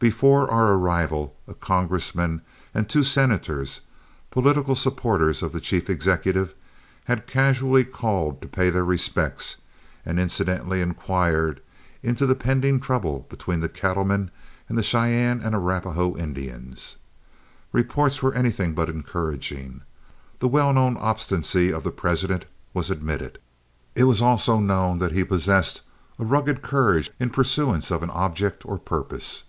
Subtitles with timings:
[0.00, 2.40] Before our arrival, a congressman
[2.72, 3.82] and two senators,
[4.30, 6.54] political supporters of the chief executive,
[7.04, 9.56] had casually called to pay their respects,
[10.06, 11.60] and incidentally inquired
[12.02, 14.30] into the pending trouble between the cattlemen
[14.70, 16.96] and the Cheyenne and Arapahoe Indians.
[17.70, 19.82] Reports were anything but encouraging;
[20.38, 23.38] the well known obstinacy of the President was admitted;
[23.94, 25.82] it was also known that he possessed
[26.18, 29.42] a rugged courage in pursuance of an object or purpose.